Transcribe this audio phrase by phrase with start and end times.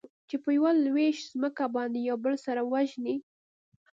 [0.29, 3.15] چې په يوه لوېشت ځمکه باندې يو بل سره وژني.